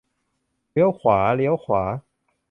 [0.71, 1.81] เลี้ยวขวา เลี้ยวขวา